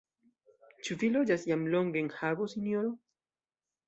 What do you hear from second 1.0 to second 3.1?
vi loĝas jam longe en Hago, sinjoro?